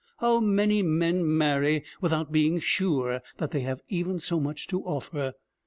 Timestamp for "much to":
4.39-4.81